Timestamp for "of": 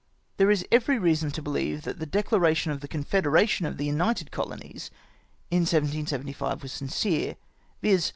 2.71-2.79, 3.67-3.77